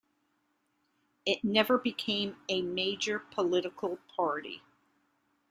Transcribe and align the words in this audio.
It 1.27 1.43
never 1.43 1.77
became 1.77 2.37
a 2.49 2.63
major 2.63 3.19
political 3.19 3.99
party. 4.17 4.63